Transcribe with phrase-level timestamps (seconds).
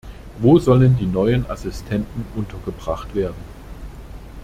[0.39, 3.37] Wo sollen die neuen Assistenten untergebracht werden?